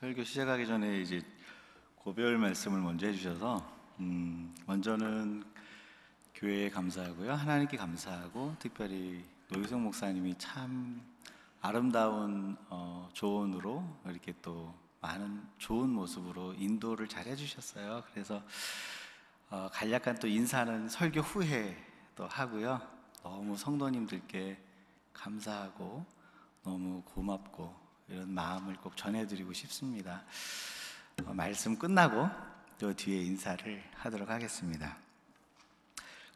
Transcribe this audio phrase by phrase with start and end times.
[0.00, 1.22] 설교 시작하기 전에 이제
[1.94, 3.66] 고별 말씀을 먼저 해주셔서
[4.00, 5.42] 음, 먼저는
[6.34, 11.00] 교회에 감사하고요 하나님께 감사하고 특별히 노유성 목사님이 참
[11.62, 18.04] 아름다운 어, 조언으로 이렇게 또 많은 좋은 모습으로 인도를 잘 해주셨어요.
[18.10, 18.42] 그래서
[19.48, 21.74] 어, 간략한 또 인사는 설교 후에
[22.14, 22.82] 또 하고요.
[23.22, 24.62] 너무 성도님들께
[25.14, 26.04] 감사하고
[26.64, 30.22] 너무 고맙고 이런 마음을 꼭 전해드리고 싶습니다.
[31.24, 32.28] 어, 말씀 끝나고
[32.78, 34.96] 또 뒤에 인사를 하도록 하겠습니다.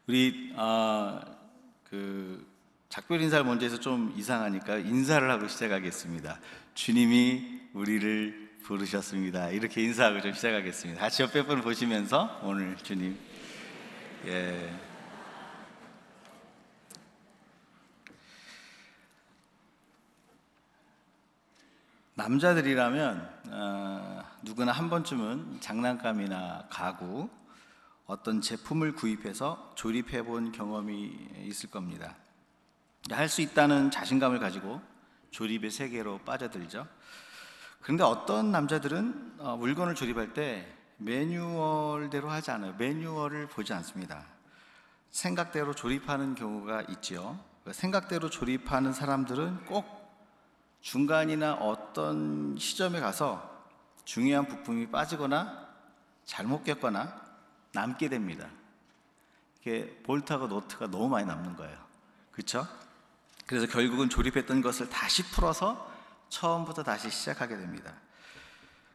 [0.07, 1.21] 우리 어,
[1.85, 2.47] 그
[2.89, 6.41] 작별 인사를 먼저 해서 좀 이상하니까 인사를 하고 시작하겠습니다.
[6.75, 9.51] 주님이 우리를 부르셨습니다.
[9.51, 11.01] 이렇게 인사하고 좀 시작하겠습니다.
[11.01, 13.17] 같이 옆에 분을 보시면서 오늘 주님
[14.27, 14.90] 예.
[22.21, 27.31] 남자들이라면 어, 누구나 한 번쯤은 장난감이나 가구
[28.05, 32.15] 어떤 제품을 구입해서 조립해 본 경험이 있을 겁니다.
[33.11, 34.83] 할 수 있다는 자신감을 가지고
[35.31, 36.87] 조립의 세계로 빠져들죠.
[37.81, 42.75] 그런데 어떤 남자들은 어, 물건을 조립할 때 매뉴얼대로 하지 않아요.
[42.77, 44.27] 매뉴얼을 보지 않습니다.
[45.11, 47.39] 생각대로 조립하는 경우가 있지요.
[47.73, 50.00] 생각대로 조립하는 사람들은 꼭
[50.81, 53.49] 중간이나 어떤 시점에 가서
[54.05, 55.69] 중요한 부품이 빠지거나
[56.25, 57.21] 잘못 꼈거나
[57.73, 58.49] 남게 됩니다.
[59.61, 61.77] 이게 볼트하고 노트가 너무 많이 남는 거예요.
[62.33, 62.67] 그렇죠?
[63.47, 65.91] 그래서 결국은 조립했던 것을 다시 풀어서
[66.29, 67.93] 처음부터 다시 시작하게 됩니다.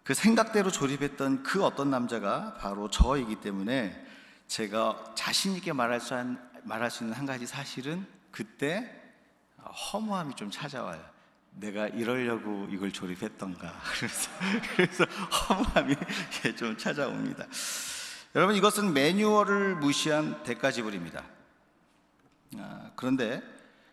[0.03, 4.05] 그 생각대로 조립했던 그 어떤 남자가 바로 저이기 때문에
[4.47, 8.89] 제가 자신 있게 말할 수, 한, 말할 수 있는 한 가지 사실은 그때
[9.91, 11.14] 허무함이 좀 찾아와요.
[11.55, 13.73] 내가 이러려고 이걸 조립했던가.
[13.97, 14.29] 그래서,
[14.75, 15.95] 그래서 허무함이
[16.57, 17.45] 좀 찾아옵니다.
[18.35, 21.23] 여러분, 이것은 매뉴얼을 무시한 대가지불입니다.
[22.57, 23.41] 아, 그런데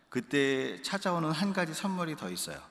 [0.09, 2.61] 그때 찾아오는 한 가지 선물이 더 있어요.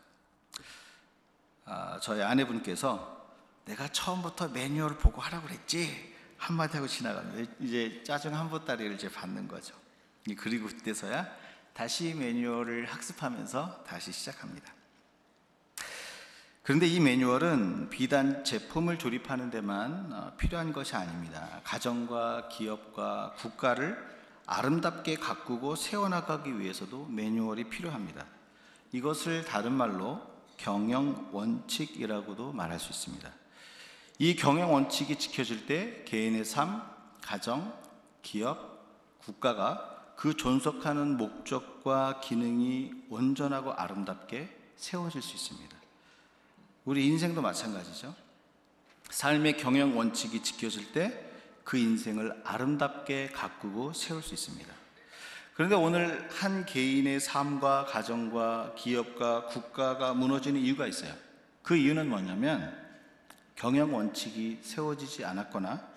[1.64, 3.20] 아, 저희 아내분께서
[3.64, 7.52] 내가 처음부터 매뉴얼을 보고 하라고 그랬지 한마디 하고 지나갑니다.
[7.60, 9.74] 이제 짜증 한 보따리를 이제 받는 거죠.
[10.36, 11.26] 그리고 그때서야
[11.72, 14.72] 다시 매뉴얼을 학습하면서 다시 시작합니다.
[16.62, 21.60] 그런데 이 매뉴얼은 비단 제품을 조립하는 데만 어, 필요한 것이 아닙니다.
[21.64, 23.98] 가정과 기업과 국가를
[24.46, 28.24] 아름답게 가꾸고 세워나가기 위해서도 매뉴얼이 필요합니다.
[28.92, 30.20] 이것을 다른 말로
[30.56, 33.28] 경영 원칙이라고도 말할 수 있습니다.
[34.20, 36.80] 이 경영 원칙이 지켜질 때 개인의 삶,
[37.22, 37.76] 가정,
[38.22, 45.81] 기업, 국가가 그 존속하는 목적과 기능이 온전하고 아름답게 세워질 수 있습니다.
[46.84, 48.14] 우리 인생도 마찬가지죠.
[49.10, 51.32] 삶의 경영 원칙이 지켜질 때
[51.64, 54.72] 그 인생을 아름답게 가꾸고 세울 수 있습니다.
[55.54, 61.14] 그런데 오늘 한 개인의 삶과 가정과 기업과 국가가 무너지는 이유가 있어요.
[61.62, 62.76] 그 이유는 뭐냐면
[63.54, 65.88] 경영 원칙이 세워지지 않았거나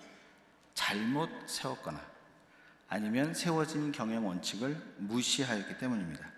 [0.74, 2.00] 잘못 세웠거나
[2.88, 6.35] 아니면 세워진 경영 원칙을 무시하였기 때문입니다.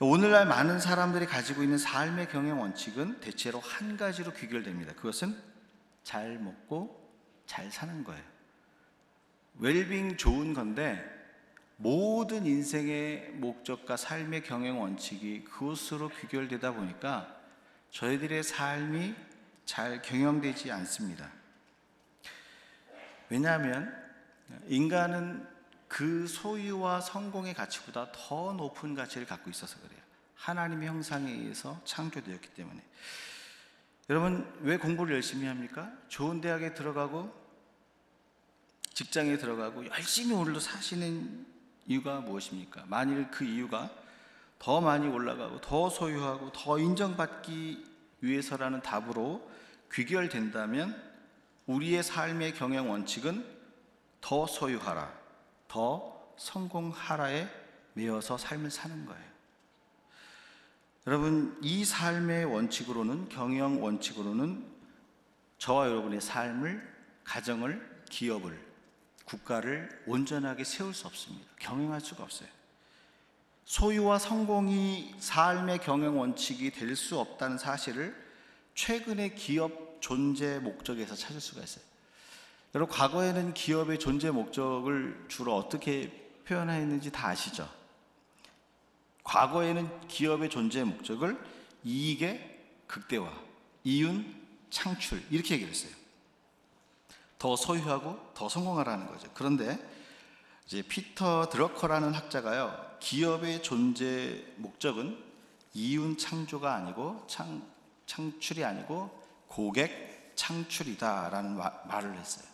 [0.00, 4.92] 오늘날 많은 사람들이 가지고 있는 삶의 경영 원칙은 대체로 한 가지로 귀결됩니다.
[4.92, 5.36] 그것은
[6.04, 7.12] 잘 먹고
[7.46, 8.22] 잘 사는 거예요.
[9.58, 11.04] 웰빙 좋은 건데
[11.78, 17.36] 모든 인생의 목적과 삶의 경영 원칙이 그것으로 귀결되다 보니까
[17.90, 19.16] 저희들의 삶이
[19.64, 21.28] 잘 경영되지 않습니다.
[23.30, 23.92] 왜냐하면
[24.68, 25.57] 인간은
[25.88, 30.00] 그 소유와 성공의 가치보다 더 높은 가치를 갖고 있어서 그래요.
[30.36, 32.82] 하나님의 형상에 의해서 창조되었기 때문에.
[34.10, 35.92] 여러분, 왜 공부를 열심히 합니까?
[36.08, 37.34] 좋은 대학에 들어가고,
[38.94, 41.46] 직장에 들어가고, 열심히 오늘도 사시는
[41.86, 42.84] 이유가 무엇입니까?
[42.86, 43.90] 만일 그 이유가
[44.58, 47.84] 더 많이 올라가고, 더 소유하고, 더 인정받기
[48.20, 49.50] 위해서라는 답으로
[49.92, 51.02] 귀결된다면,
[51.66, 53.44] 우리의 삶의 경영 원칙은
[54.20, 55.17] 더 소유하라,
[55.68, 57.48] 더 성공하라에
[57.94, 59.28] 매여서 삶을 사는 거예요.
[61.06, 64.66] 여러분, 이 삶의 원칙으로는, 경영 원칙으로는
[65.58, 68.66] 저와 여러분의 삶을, 가정을, 기업을,
[69.24, 71.48] 국가를 온전하게 세울 수 없습니다.
[71.58, 72.48] 경영할 수가 없어요.
[73.64, 78.16] 소유와 성공이 삶의 경영 원칙이 될 수 없다는 사실을
[78.74, 81.84] 최근의 기업 존재 목적에서 찾을 수가 있어요.
[82.74, 86.10] 여러분 과거에는 기업의 존재 목적을 주로 어떻게
[86.46, 87.68] 표현했는지 다 아시죠?
[89.24, 91.38] 과거에는 기업의 존재 목적을
[91.84, 93.30] 이익의 극대화,
[93.84, 94.34] 이윤
[94.70, 95.92] 창출 이렇게 얘기를 했어요.
[97.38, 99.30] 더 소유하고 더 성공하라는 거죠.
[99.34, 99.78] 그런데
[100.66, 102.96] 이제 피터 드러커라는 학자가요.
[103.00, 105.22] 기업의 존재 목적은
[105.72, 107.62] 이윤 창조가 아니고 창,
[108.06, 109.08] 창출이 아니고
[109.46, 112.46] 고객 창출이다라는 마- 말을 했어요.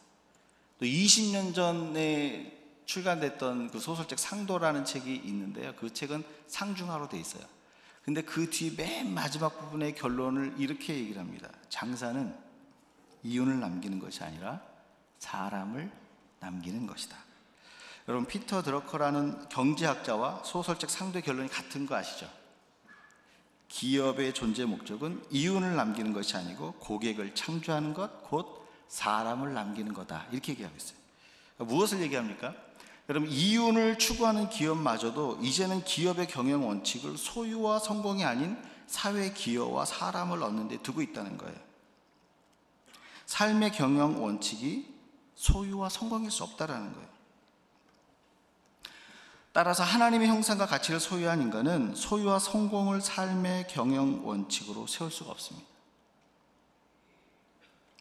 [0.85, 2.53] 또 20년 전에
[2.85, 5.73] 출간됐던 그 소설책 상도라는 책이 있는데요.
[5.77, 7.43] 그 책은 상중하로 돼 있어요.
[8.03, 11.49] 근데 그 뒤 맨 마지막 부분의 결론을 이렇게 얘기를 합니다.
[11.71, 12.37] 장사는
[13.23, 14.61] 이윤을 남기는 것이 아니라
[15.21, 15.91] 사람을
[16.41, 17.17] 남기는 것이다.
[18.07, 22.29] 여러분 피터 드러커라는 경제학자와 소설책 상도의 결론이 같은 거 아시죠?
[23.69, 28.64] 기업의 존재 목적은 이윤을 남기는 것이 아니고 고객을 창조하는 것, 곧
[28.95, 30.27] 사람을 남기는 거다.
[30.31, 30.97] 이렇게 얘기하고 있어요.
[31.59, 32.55] 무엇을 얘기합니까?
[33.09, 38.57] 여러분 이윤을 추구하는 기업마저도 이제는 기업의 경영 원칙을 소유와 성공이 아닌
[38.87, 41.57] 사회 기여와 사람을 얻는 데 두고 있다는 거예요.
[43.27, 44.95] 삶의 경영 원칙이
[45.35, 47.09] 소유와 성공일 수 없다라는 거예요.
[49.53, 55.67] 따라서 하나님의 형상과 가치를 소유한 인간은 소유와 성공을 삶의 경영 원칙으로 세울 수가 없습니다.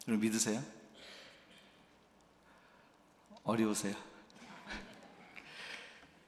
[0.08, 0.62] 여러분 믿으세요?
[3.44, 3.94] 어려우세요?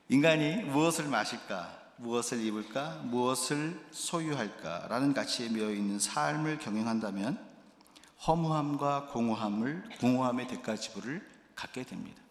[0.09, 7.43] 인간이 무엇을 마실까, 무엇을 입을까, 무엇을 소유할까 라는 가치에 매여 있는 삶을 경영한다면
[8.27, 12.21] 허무함과 공허함을 공허함의 대가 지불을 갖게 됩니다.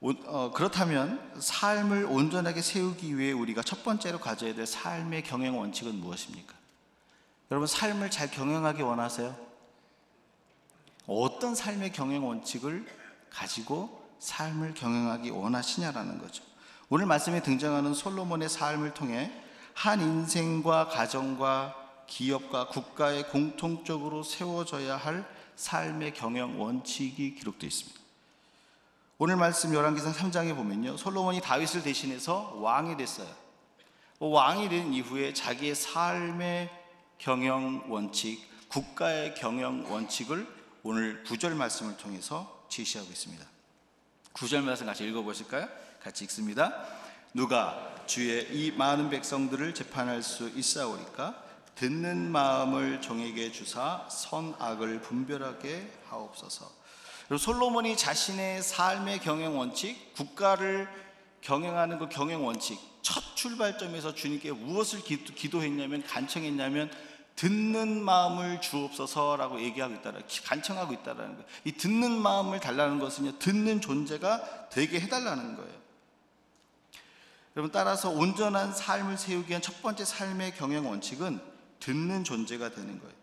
[0.00, 5.94] 온- 어, 그렇다면 삶을 온전하게 세우기 위해 우리가 첫 번째로 가져야 될 삶의 경영 원칙은
[5.96, 6.54] 무엇입니까?
[7.50, 9.36] 여러분 삶을 잘 경영하기 원하세요?
[11.06, 12.86] 어떤 삶의 경영 원칙을
[13.30, 16.42] 가지고 삶을 경영하기 원하시냐라는 거죠.
[16.88, 19.30] 오늘 말씀에 등장하는 솔로몬의 삶을 통해
[19.74, 21.74] 한 인생과 가정과
[22.06, 28.00] 기업과 국가에 공통적으로 세워져야 할 삶의 경영 원칙이 기록되어 있습니다.
[29.18, 30.96] 오늘 말씀 열왕기상 3장에 보면요.
[30.96, 33.28] 솔로몬이 다윗을 대신해서 왕이 됐어요.
[34.18, 36.70] 그 왕이 된 이후에 자기의 삶의
[37.18, 40.46] 경영 원칙, 국가의 경영 원칙을
[40.84, 43.44] 오늘 구절 말씀을 통해서 제시하고 있습니다.
[44.32, 45.68] 구절 말씀 같이 읽어보실까요?
[46.02, 46.86] 같이 읽습니다.
[47.34, 51.44] 누가 주의 이 많은 백성들을 재판할 수 있사오리까?
[51.74, 56.70] 듣는 마음을 종에게 주사 선악을 분별하게 하옵소서.
[57.38, 60.88] 솔로몬이 자신의 삶의 경영 원칙, 국가를
[61.40, 66.90] 경영하는 그 경영 원칙, 첫 출발점에서 주님께 무엇을 기도, 기도했냐면 간청했냐면
[67.38, 71.48] 듣는 마음을 주옵소서라고 얘기하고 있다라 간청하고 있다라는 거예요.
[71.64, 75.78] 이 듣는 마음을 달라는 것은요, 듣는 존재가 되게 해 달라는 거예요.
[77.54, 81.40] 여러분 따라서 온전한 삶을 세우기 위한 첫 번째 삶의 경영 원칙은
[81.78, 83.14] 듣는 존재가 되는 거예요.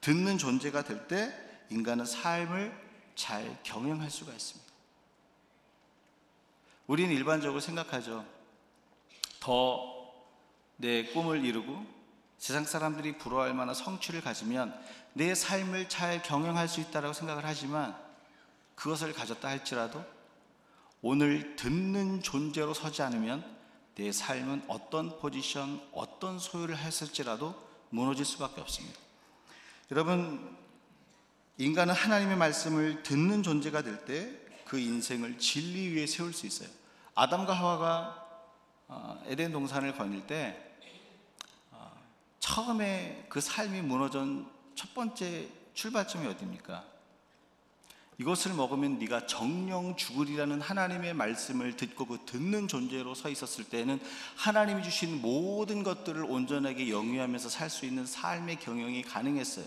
[0.00, 1.34] 듣는 존재가 될 때
[1.70, 2.72] 인간은 삶을
[3.16, 4.72] 잘 경영할 수가 있습니다.
[6.86, 8.24] 우리는 일반적으로 생각하죠.
[9.40, 9.94] 더
[10.76, 11.93] 내 꿈을 이루고
[12.44, 14.78] 세상 사람들이 부러워할 만한 성취를 가지면
[15.14, 17.96] 내 삶을 잘 경영할 수 있다고 생각을 하지만
[18.74, 20.04] 그것을 가졌다 할지라도
[21.00, 23.42] 오늘 듣는 존재로 서지 않으면
[23.94, 27.54] 내 삶은 어떤 포지션, 어떤 소유를 했을지라도
[27.88, 28.98] 무너질 수밖에 없습니다.
[29.90, 30.54] 여러분,
[31.56, 36.68] 인간은 하나님의 말씀을 듣는 존재가 될 때 그 인생을 진리 위에 세울 수 있어요.
[37.14, 38.20] 아담과 하와가
[38.88, 40.73] 어, 에덴 동산을 거닐 때 어,
[42.44, 46.84] 처음에 그 삶이 무너진 첫 번째 출발점이 어디입니까?
[48.18, 53.98] 이것을 먹으면 네가 정령 죽으리라는 하나님의 말씀을 듣고 그 듣는 존재로 서 있었을 때는
[54.36, 59.64] 하나님이 주신 모든 것들을 온전하게 영위하면서 살 수 있는 삶의 경영이 가능했어요.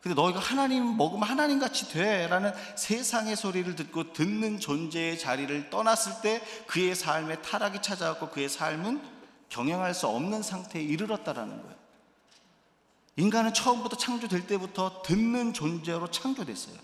[0.00, 6.42] 근데 너희가 하나님 먹으면 하나님 같이 돼라는 세상의 소리를 듣고 듣는 존재의 자리를 떠났을 때
[6.66, 9.02] 그의 삶에 타락이 찾아왔고 그의 삶은
[9.50, 11.81] 경영할 수 없는 상태에 이르렀다라는 거예요.
[13.16, 16.76] 인간은 처음부터 창조될 때부터 듣는 존재로 창조됐어요.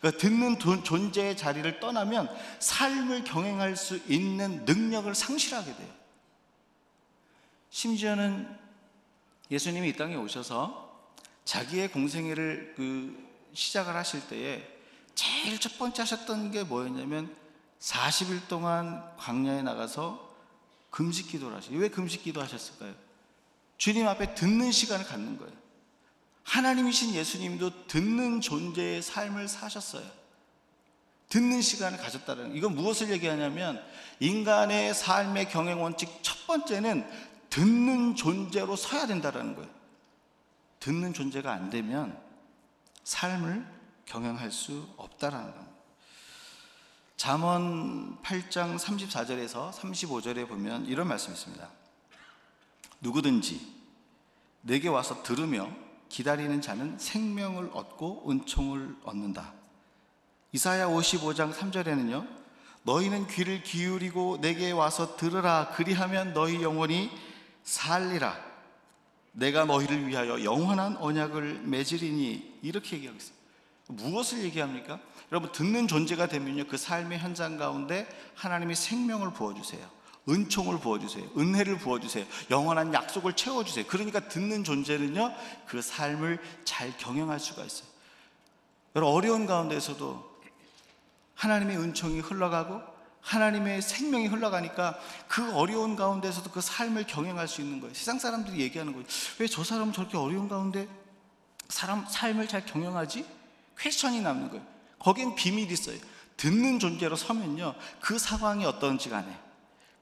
[0.00, 2.28] 그러니까 듣는 돈- 존재의 자리를 떠나면
[2.60, 5.88] 삶을 경영할 수 있는 능력을 상실하게 돼요.
[7.70, 8.48] 심지어는
[9.50, 11.08] 예수님이 이 땅에 오셔서
[11.44, 14.66] 자기의 공생애를 그 시작을 하실 때에
[15.14, 17.34] 제일 첫 번째 하셨던 게 뭐였냐면
[17.80, 20.32] 40일 동안 광야에 나가서
[20.90, 21.78] 금식 기도를 하셔요.
[21.78, 22.94] 왜 금식 기도 하셨을까요?
[23.76, 25.52] 주님 앞에 듣는 시간을 갖는 거예요.
[26.44, 30.04] 하나님이신 예수님도 듣는 존재의 삶을 사셨어요.
[31.28, 32.54] 듣는 시간을 가졌다는 거.
[32.54, 33.82] 이건 무엇을 얘기하냐면
[34.20, 37.04] 인간의 삶의 경영 원칙 첫 번째는
[37.50, 39.70] 듣는 존재로 서야 된다는 거예요.
[40.80, 42.18] 듣는 존재가 안 되면
[43.04, 43.66] 삶을
[44.04, 45.74] 경영할 수 없다라는 겁니다.
[47.16, 51.68] 잠언 8장 34절에서 35절에 보면 이런 말씀이 있습니다.
[53.04, 53.60] 누구든지
[54.62, 55.70] 내게 와서 들으며
[56.08, 59.52] 기다리는 자는 생명을 얻고 은총을 얻는다.
[60.52, 62.26] 이사야 55장 3절에는요.
[62.82, 67.10] 너희는 귀를 기울이고 내게 와서 들으라 그리하면 너희 영혼이
[67.62, 68.36] 살리라.
[69.32, 73.34] 내가 너희를 위하여 영원한 언약을 맺으리니 이렇게 얘기하고 있어요.
[73.88, 75.00] 무엇을 얘기합니까?
[75.30, 79.93] 여러분 듣는 존재가 되면요 그 삶의 현장 가운데 하나님이 생명을 부어 주세요.
[80.28, 81.30] 은총을 부어주세요.
[81.36, 82.24] 은혜를 부어주세요.
[82.50, 83.86] 영원한 약속을 채워주세요.
[83.86, 85.34] 그러니까 듣는 존재는요
[85.66, 87.88] 그 삶을 잘 경영할 수가 있어요.
[88.96, 90.34] 여러분 어려운 가운데서도
[91.34, 92.80] 하나님의 은총이 흘러가고
[93.20, 97.94] 하나님의 생명이 흘러가니까 그 어려운 가운데서도 그 삶을 경영할 수 있는 거예요.
[97.94, 99.06] 세상 사람들이 얘기하는 거예요.
[99.38, 100.86] 왜 저 사람은 저렇게 어려운 가운데
[101.68, 103.26] 사람 삶을 잘 경영하지?
[103.78, 104.64] 퀘션이 남는 거예요.
[104.98, 105.98] 거기엔 비밀이 있어요.
[106.36, 107.74] 듣는 존재로 서면요.
[108.00, 109.38] 그 상황이 어떤지 간에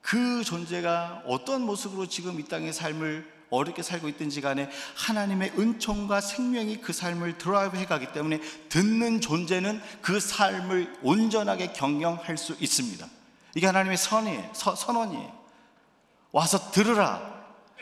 [0.02, 6.80] 그 존재가 어떤 모습으로 지금 이 땅의 삶을 어렵게 살고 있든지 간에 하나님의 은총과 생명이
[6.80, 13.06] 그 삶을 드라이브 해 가기 때문에 듣는 존재는 그 삶을 온전하게 경영할 수 있습니다.
[13.54, 14.50] 이게 하나님의 선이에요.
[14.54, 15.32] 서, 선언이에요.
[16.32, 17.30] 와서 들으라.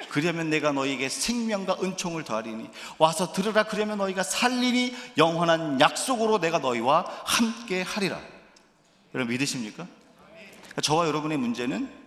[0.08, 7.04] 그러면 내가 너에게 생명과 은총을 더하리니 와서 들으라 그러면 너희가 살리니 영원한 약속으로 내가 너희와
[7.24, 8.18] 함께 하리라.
[9.14, 9.86] 여러분 믿으십니까?
[10.62, 11.99] 그러니까 저와 여러분의 문제는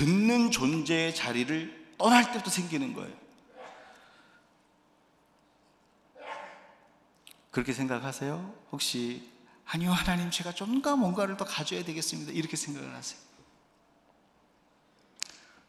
[0.00, 3.14] 듣는 존재의 자리를 떠날 때부터 생기는 거예요.
[7.50, 8.54] 그렇게 생각하세요?
[8.72, 9.28] 혹시
[9.66, 12.32] 아니요 하나님 제가 좀더 뭔가를 더 가져야 되겠습니다.
[12.32, 13.20] 이렇게 생각을 하세요.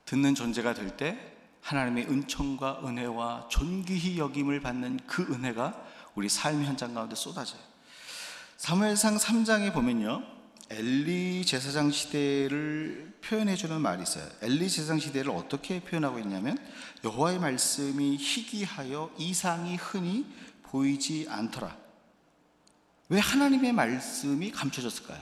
[0.05, 5.75] 듣는 존재가 될 때 하나님의 은총과 은혜와 존귀히 여김을 받는 그 은혜가
[6.15, 7.61] 우리 삶 현장 가운데 쏟아져요.
[8.55, 10.40] 사무엘상 3장에 보면요.
[10.73, 14.25] 엘리 제사장 시대를 표현해 주는 말이 있어요.
[14.41, 16.57] 엘리 제사장 시대를 어떻게 표현하고 있냐면
[17.03, 20.25] 여호와의 말씀이 희귀하여 이상이 흔히
[20.63, 21.75] 보이지 않더라.
[23.09, 25.21] 왜 하나님의 말씀이 감춰졌을까요?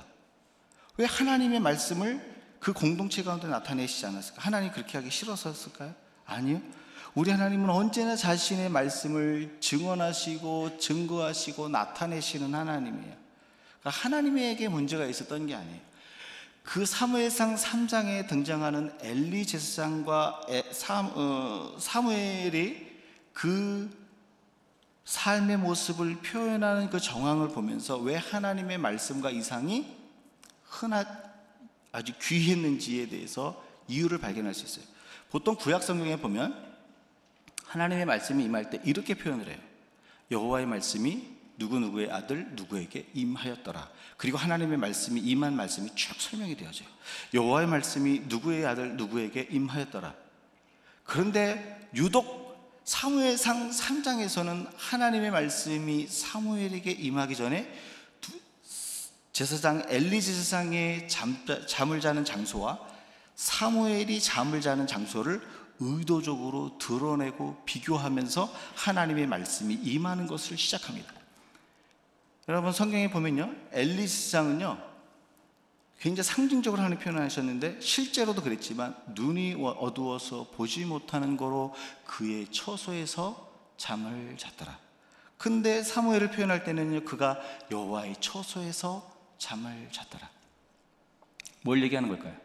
[0.98, 4.44] 왜 하나님의 말씀을 그 공동체 가운데 나타내시지 않았을까?
[4.44, 5.96] 하나님 그렇게 하기 싫어서였을까요?
[6.28, 6.62] 아니요.
[7.16, 13.19] 우리 하나님은 언제나 자신의 말씀을 증언하시고 증거하시고 나타내시는 하나님이에요.
[13.90, 15.80] 그러니까 하나님에게 문제가 있었던 게 아니에요.
[16.64, 20.42] 그 사무엘상 3장에 등장하는 엘리 제사장과
[21.16, 22.88] 어, 사무엘이
[23.34, 23.90] 그
[25.06, 29.88] 삶의 모습을 표현하는 그 정황을 보면서 왜 하나님의 말씀과 이상이
[30.66, 31.04] 흔하
[31.92, 34.86] 아주 귀했는지에 대해서 이유를 발견할 수 있어요.
[35.32, 36.70] 보통 구약 성경에 보면
[37.66, 39.58] 하나님의 말씀이 임할 때 이렇게 표현을 해요.
[40.30, 43.90] 여호와의 말씀이 누구누구의 아들 누구에게 임하였더라.
[44.18, 46.88] 그리고 하나님의 말씀이 임한 말씀이 쭉 설명이 되어져요.
[47.34, 50.16] 여호와의 말씀이 누구의 아들 누구에게 임하였더라.
[51.04, 52.50] 그런데 유독
[52.86, 57.72] 사무엘상 3장에서는 하나님의 말씀이 사무엘에게 임하기 전에
[59.32, 61.38] 제사장 엘리 제사장의 잠,
[61.68, 62.80] 잠을 자는 장소와
[63.36, 65.42] 사무엘이 잠을 자는 장소를
[65.80, 71.19] 의도적으로 드러내고 비교하면서 하나님의 말씀이 임하는 것을 시작합니다.
[72.50, 73.54] 여러분 성경에 보면요.
[73.74, 74.90] 엘리스장은요.
[76.00, 81.76] 굉장히 상징적으로 하는 표현을 하셨는데 실제로도 그랬지만 눈이 어두워서 보지 못하는 거로
[82.08, 84.80] 그의 처소에서 잠을 잤더라.
[85.38, 87.06] 근데 사무엘을 표현할 때는요.
[87.06, 87.40] 그가
[87.70, 90.28] 여호와의 처소에서 잠을 잤더라.
[91.62, 92.36] 뭘 얘기하는 걸까요?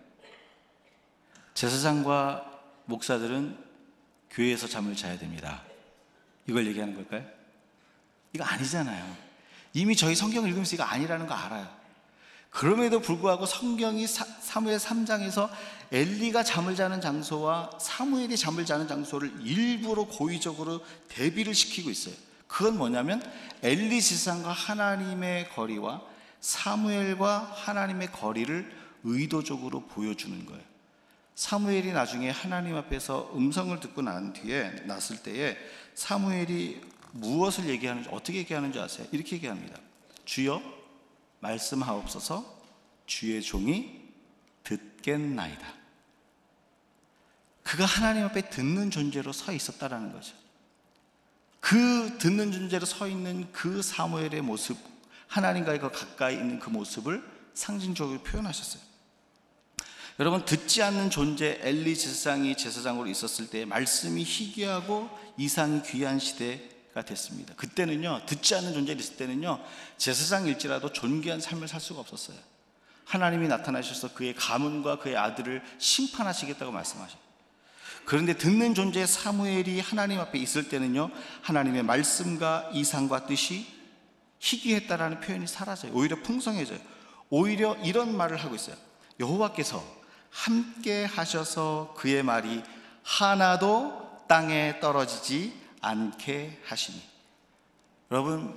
[1.55, 3.57] 제사장과 목사들은
[4.29, 5.63] 교회에서 잠을 자야 됩니다.
[6.47, 7.25] 이걸 얘기하는 걸까요?
[8.35, 9.34] 이거 아니잖아요.
[9.75, 11.69] 이미 저희 성경 읽으면서 이거 아니라는 거 알아요.
[12.49, 15.51] 그럼에도 불구하고 성경이 사무엘 3장에서
[15.91, 22.15] 엘리가 잠을 자는 장소와 사무엘이 잠을 자는 장소를 일부러 고의적으로 대비를 시키고 있어요.
[22.47, 23.21] 그건 뭐냐면
[23.63, 26.03] 엘리 지상과 하나님의 거리와
[26.41, 30.63] 사무엘과 하나님의 거리를 의도적으로 보여주는 거예요.
[31.35, 35.57] 사무엘이 나중에 하나님 앞에서 음성을 듣고 난 뒤에 났을 때에
[35.95, 36.81] 사무엘이
[37.15, 39.07] 무엇을 얘기하는지 어떻게 얘기하는지 아세요?
[39.13, 39.79] 이렇게 얘기합니다.
[40.25, 40.63] 주여
[41.41, 42.63] 말씀하옵소서
[43.07, 44.03] 주의 종이
[44.65, 45.75] 듣겠나이다.
[47.63, 50.35] 그가 하나님 앞에 듣는 존재로 서 있었다라는 거죠.
[51.61, 54.77] 그 듣는 존재로 서 있는 그 사무엘의 모습,
[55.29, 58.83] 하나님과의 그 가까이 있는 그 모습을 상징적으로 표현하셨어요.
[60.19, 66.74] 여러분 듣지 않는 존재 엘리 제사장이 제사장으로 있었을 때 말씀이 희귀하고 이상이 귀한 시대 시대가
[67.03, 67.55] 됐습니다.
[67.55, 69.61] 그때는요, 듣지 않는 존재가 있을 때는요,
[69.99, 72.37] 제사장일지라도 존귀한 삶을 살 수가 없었어요.
[73.05, 77.19] 하나님이 나타나셔서 그의 가문과 그의 아들을 심판하시겠다고 말씀하셔요.
[78.05, 81.11] 그런데 듣는 존재 사무엘이 하나님 앞에 있을 때는요,
[81.43, 83.67] 하나님의 말씀과 이상과 뜻이
[84.41, 85.93] 희귀했다라는 표현이 사라져요.
[85.95, 86.79] 오히려 풍성해져요.
[87.31, 88.77] 오히려 이런 말을 하고 있어요.
[89.19, 89.83] 여호와께서
[90.31, 92.63] 함께 하셔서 그의 말이
[93.03, 97.01] 하나도 땅에 떨어지지 않게 하시니.
[98.11, 98.55] 여러분,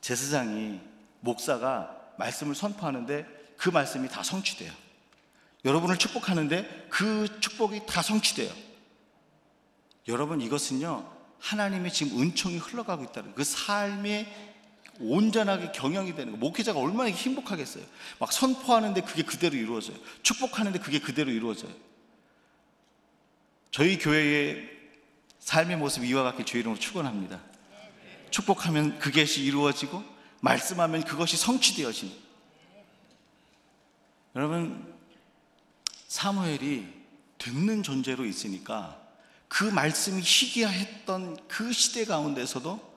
[0.00, 0.80] 제사장이
[1.20, 4.72] 목사가 말씀을 선포하는데 그 말씀이 다 성취돼요.
[5.64, 8.52] 여러분을 축복하는데 그 축복이 다 성취돼요.
[10.08, 14.52] 여러분 이것은요 하나님의 지금 은총이 흘러가고 있다는 그 삶의
[15.00, 16.38] 온전하게 경영이 되는 거.
[16.38, 17.84] 목회자가 얼마나 행복하겠어요.
[18.20, 19.96] 막 선포하는데 그게 그대로 이루어져요.
[20.22, 21.72] 축복하는데 그게 그대로 이루어져요.
[23.70, 24.73] 저희 교회의
[25.44, 27.38] 삶의 모습 이와 같게 주의 이름으로 축원합니다.
[28.30, 30.02] 축복하면 그것이 이루어지고
[30.40, 32.14] 말씀하면 그것이 성취되어지는.
[34.36, 34.94] 여러분
[36.08, 36.88] 사무엘이
[37.36, 38.98] 듣는 존재로 있으니까
[39.46, 42.94] 그 말씀이 희귀했던 그 시대 가운데서도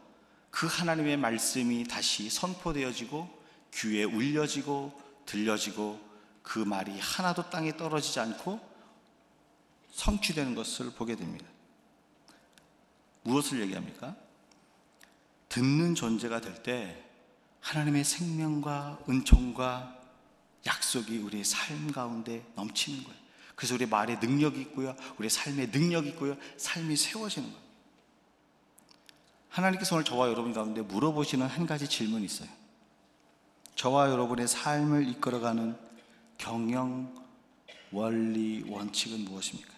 [0.50, 3.30] 그 하나님의 말씀이 다시 선포되어지고
[3.74, 6.00] 귀에 울려지고 들려지고
[6.44, 8.62] 그 말이 하나도 땅에 떨어지지 않고
[9.92, 11.46] 성취되는 것을 보게 됩니다.
[13.28, 14.16] 무엇을 얘기합니까?
[15.50, 17.04] 듣는 존재가 될 때
[17.62, 19.98] 하나님의 생명과 은총과
[20.66, 23.18] 약속이 우리의 삶 가운데 넘치는 거예요.
[23.56, 24.96] 그래서 우리 말에 능력이 있고요.
[25.18, 26.38] 우리 삶에 능력이 있고요.
[26.58, 27.68] 삶이 세워지는 거예요.
[29.50, 32.50] 하나님께서 오늘 저와 여러분 가운데 물어보시는 한 가지 질문이 있어요.
[33.76, 35.78] 저와 여러분의 삶을 이끌어가는
[36.38, 37.14] 경영,
[37.92, 39.74] 원리, 원칙은 무엇입니까?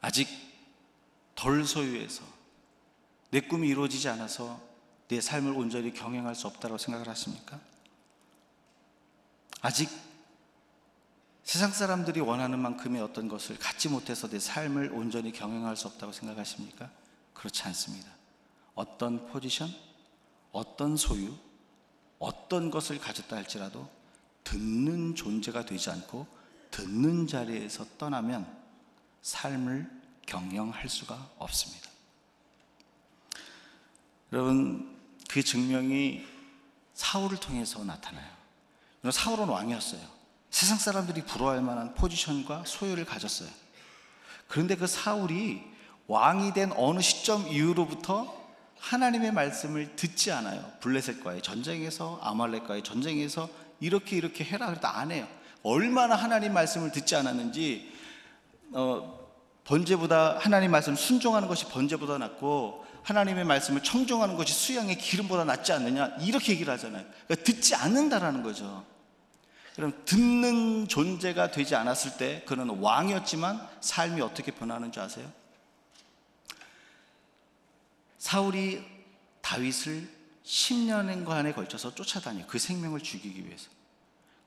[0.00, 0.28] 아직
[1.36, 2.24] 덜 소유해서
[3.30, 4.60] 내 꿈이 이루어지지 않아서
[5.08, 7.60] 내 삶을 온전히 경영할 수 없다고 생각을 하십니까?
[9.60, 9.88] 아직
[11.44, 16.90] 세상 사람들이 원하는 만큼의 어떤 것을 갖지 못해서 내 삶을 온전히 경영할 수 없다고 생각하십니까?
[17.34, 18.10] 그렇지 않습니다.
[18.74, 19.68] 어떤 포지션,
[20.50, 21.32] 어떤 소유,
[22.18, 23.88] 어떤 것을 가졌다 할지라도
[24.42, 26.26] 듣는 존재가 되지 않고
[26.70, 28.46] 듣는 자리에서 떠나면
[29.22, 29.90] 삶을
[30.26, 31.88] 경영할 수가 없습니다.
[34.32, 34.96] 여러분,
[35.28, 36.24] 그 증명이
[36.94, 38.26] 사울을 통해서 나타나요.
[39.10, 40.00] 사울은 왕이었어요.
[40.50, 43.48] 세상 사람들이 부러워할 만한 포지션과 소유를 가졌어요.
[44.48, 45.62] 그런데 그 사울이
[46.06, 48.46] 왕이 된 어느 시점 이후로부터
[48.78, 50.72] 하나님의 말씀을 듣지 않아요.
[50.80, 53.48] 블레셋과의 전쟁에서 아말렉과의 전쟁에서
[53.80, 55.28] 이렇게 이렇게 해라 그래도 안 해요.
[55.62, 57.92] 얼마나 하나님 말씀을 듣지 않았는지
[58.72, 59.25] 어,
[59.66, 66.16] 번제보다 하나님 말씀 순종하는 것이 번제보다 낫고 하나님의 말씀을 청종하는 것이 수양의 기름보다 낫지 않느냐
[66.20, 67.04] 이렇게 얘기를 하잖아요.
[67.26, 68.84] 그러니까 듣지 않는다라는 거죠.
[69.74, 75.30] 그럼 듣는 존재가 되지 않았을 때 그는 왕이었지만 삶이 어떻게 변하는 줄 아세요?
[78.18, 78.82] 사울이
[79.42, 80.08] 다윗을
[80.44, 83.68] 10년간에 걸쳐서 쫓아다녀 그 생명을 죽이기 위해서.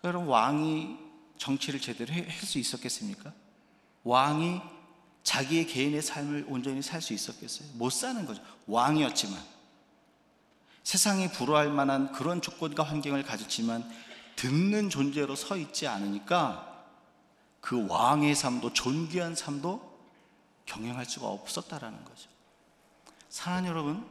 [0.01, 0.97] 그럼 왕이
[1.38, 3.32] 정치를 제대로 할 수 있었겠습니까?
[4.03, 4.62] 왕이
[5.23, 7.69] 자기의 개인의 삶을 온전히 살 수 있었겠어요?
[7.73, 8.41] 못 사는 거죠.
[8.67, 9.39] 왕이었지만.
[10.84, 13.88] 세상이 불허할 만한 그런 조건과 환경을 가졌지만
[14.36, 16.88] 듣는 존재로 서 있지 않으니까
[17.62, 19.99] 그 왕의 삶도 존귀한 삶도
[20.65, 22.29] 경영할 수가 없었다라는 거죠.
[23.29, 24.08] 사랑 여러분,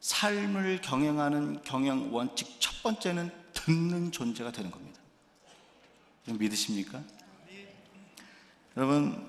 [0.00, 5.00] 삶을 경영하는 경영 원칙 첫 번째는 듣는 존재가 되는 겁니다.
[6.26, 7.02] 믿으십니까?
[8.76, 9.28] 여러분,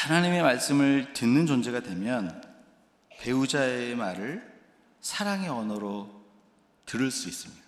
[0.00, 2.42] 하나님의 말씀을 듣는 존재가 되면
[3.20, 4.42] 배우자의 말을
[5.02, 6.24] 사랑의 언어로
[6.86, 7.62] 들을 수 있습니다.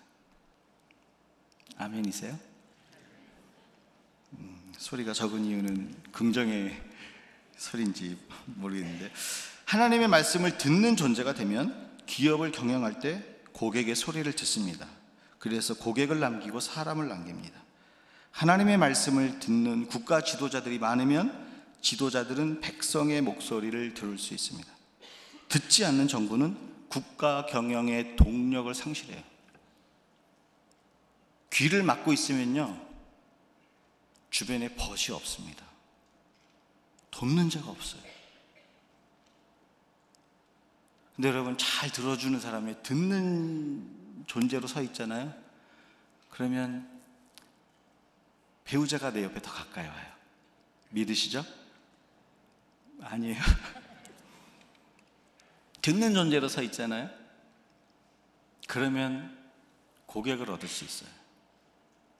[1.76, 2.38] 아멘이세요?
[4.32, 6.80] 음, 소리가 적은 이유는 긍정의
[7.58, 8.16] 소리인지
[8.46, 9.12] 모르겠는데
[9.66, 14.86] 하나님의 말씀을 듣는 존재가 되면 기업을 경영할 때 고객의 소리를 듣습니다.
[15.38, 17.60] 그래서 고객을 남기고 사람을 남깁니다.
[18.30, 21.51] 하나님의 말씀을 듣는 국가 지도자들이 많으면
[21.82, 24.70] 지도자들은 백성의 목소리를 들을 수 있습니다.
[25.48, 26.56] 듣지 않는 정부는
[26.88, 29.22] 국가 경영의 동력을 상실해요.
[31.52, 32.80] 귀를 막고 있으면요,
[34.30, 35.66] 주변에 벗이 없습니다.
[37.10, 38.00] 돕는 자가 없어요.
[41.14, 45.34] 근데 여러분, 잘 들어주는 사람이 듣는 존재로 서 있잖아요?
[46.30, 46.88] 그러면
[48.64, 50.12] 배우자가 내 옆에 더 가까이 와요.
[50.90, 51.44] 믿으시죠?
[53.02, 53.40] 아니에요.
[55.82, 57.10] 듣는 존재로 서 있잖아요.
[58.68, 59.36] 그러면
[60.06, 61.10] 고객을 얻을 수 있어요.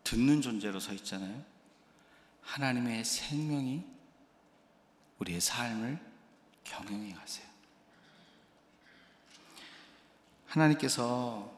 [0.05, 1.43] 듣는 존재로 서 있잖아요.
[2.43, 3.85] 하나님의 생명이
[5.19, 5.99] 우리의 삶을
[6.65, 7.47] 경영해 가세요.
[10.47, 11.57] 하나님께서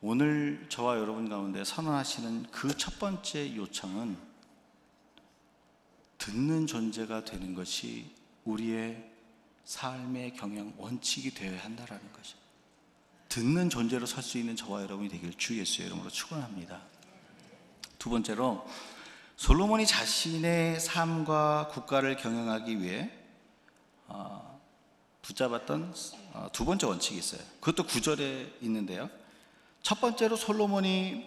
[0.00, 4.16] 오늘 저와 여러분 가운데 선언하시는 그 첫 번째 요청은
[6.16, 9.10] 듣는 존재가 되는 것이 우리의
[9.64, 12.36] 삶의 경영 원칙이 되어야 한다라는 거죠.
[13.28, 16.80] 듣는 존재로 설 수 있는 저와 여러분이 되길 주 예수의 이름으로 축원합니다.
[17.98, 18.66] 두 번째로
[19.36, 23.10] 솔로몬이 자신의 삶과 국가를 경영하기 위해
[24.08, 24.60] 어,
[25.22, 25.94] 붙잡았던
[26.32, 27.40] 어, 두 번째 원칙이 있어요.
[27.60, 29.08] 그것도 구절에 있는데요.
[29.82, 31.24] 첫 번째로 솔로몬이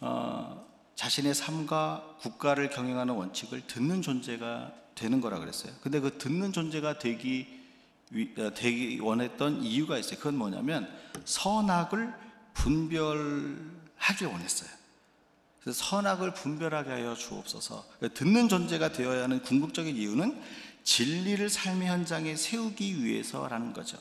[0.00, 5.72] 어, 자신의 삶과 국가를 경영하는 원칙을 듣는 존재가 되는 거라 그랬어요.
[5.80, 7.46] 근데 그 듣는 존재가 되기
[8.10, 10.16] 위- 어, 되기 원했던 이유가 있어요.
[10.18, 10.88] 그건 뭐냐면
[11.24, 12.12] 선악을
[12.54, 14.68] 분별하길 원했어요.
[15.60, 17.84] 그래서 선악을 분별하게 하여 주옵소서.
[17.98, 20.40] 그러니까 듣는 존재가 되어야 하는 궁극적인 이유는
[20.82, 23.98] 진리를 삶의 현장에 세우기 위해서라는 거죠.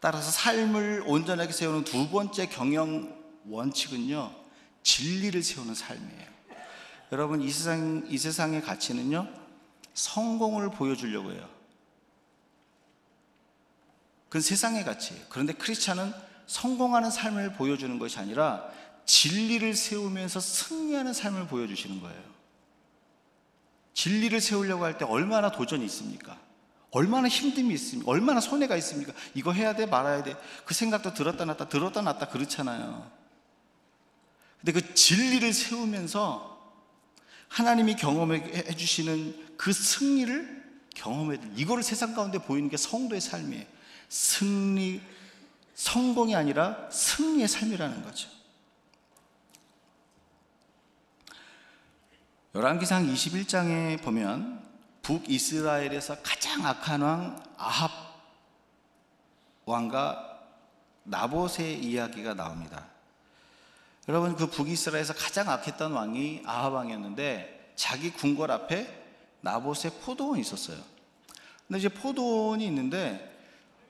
[0.00, 3.16] 따라서 삶을 온전하게 세우는 두 번째 경영
[3.48, 4.34] 원칙은요,
[4.82, 6.34] 진리를 세우는 삶이에요.
[7.12, 9.43] 여러분, 이 세상, 이 세상의 가치는요,
[9.94, 11.48] 성공을 보여주려고 해요.
[14.28, 15.24] 그건 세상의 가치예요.
[15.28, 16.12] 그런데 크리스찬은
[16.46, 18.68] 성공하는 삶을 보여주는 것이 아니라
[19.06, 22.34] 진리를 세우면서 승리하는 삶을 보여주시는 거예요.
[23.94, 26.36] 진리를 세우려고 할 때 얼마나 도전이 있습니까?
[26.90, 28.10] 얼마나 힘듦이 있습니까?
[28.10, 29.12] 얼마나 손해가 있습니까?
[29.34, 30.36] 이거 해야 돼, 말아야 돼.
[30.64, 33.10] 그 생각도 들었다 놨다, 들었다 놨다 그렇잖아요.
[34.60, 36.54] 근데 그 진리를 세우면서
[37.48, 40.64] 하나님이 경험해 주시는 그 승리를
[40.94, 41.50] 경험해야 돼.
[41.56, 43.64] 이거를 세상 가운데 보이는 게 성도의 삶이에요.
[44.08, 45.00] 승리,
[45.74, 48.28] 성공이 아니라 승리의 삶이라는 거죠.
[52.54, 54.62] 열왕기상 21장에 보면
[55.02, 57.90] 북이스라엘에서 가장 악한 왕 아합
[59.64, 60.40] 왕과
[61.02, 62.86] 나봇의 이야기가 나옵니다.
[64.08, 69.03] 여러분 그 북이스라엘에서 가장 악했던 왕이 아합 왕이었는데 자기 궁궐 앞에
[69.44, 70.78] 나봇의 포도원이 있었어요.
[71.66, 73.30] 근데 이제 포도원이 있는데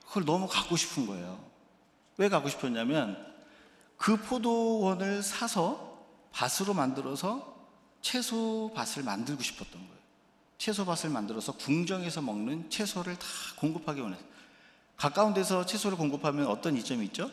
[0.07, 1.43] 그걸 너무 갖고 싶은 거예요.
[2.17, 3.35] 왜 갖고 싶었냐면
[3.97, 7.55] 그 포도원을 사서 밭으로 만들어서
[8.03, 9.95] 채소밭을 만들고 싶었던 거예요.
[10.59, 14.29] 채소밭을 만들어서 궁정에서 먹는 채소를 다 공급하기 원했어요.
[14.97, 17.31] 가까운 데서 채소를 공급하면 어떤 이점이 있죠?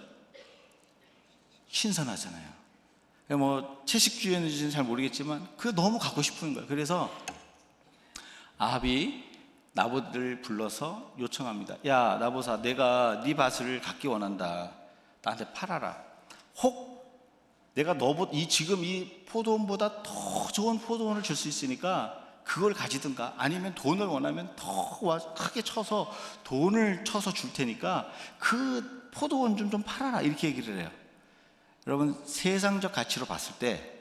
[1.69, 2.61] 신선하잖아요.
[3.37, 6.67] 뭐 채식주의는지는 잘 모르겠지만 그 너무 갖고 싶은 거예요.
[6.67, 7.11] 그래서
[8.65, 9.23] 아합이
[9.73, 11.77] 나봇을 불러서 요청합니다.
[11.87, 14.69] 야 나봇아, 내가 네 밭을 갖기 원한다.
[15.23, 15.97] 나한테 팔아라.
[16.61, 16.91] 혹
[17.73, 23.73] 내가 너보 이 지금 이 포도원보다 더 좋은 포도원을 줄 수 있으니까 그걸 가지든가 아니면
[23.73, 26.11] 돈을 원하면 더 와- 크게 쳐서
[26.43, 30.91] 돈을 쳐서 줄 테니까 그 포도원 좀 좀 팔아라 이렇게 얘기를 해요.
[31.87, 33.91] 여러분 세상적 가치로 봤을 때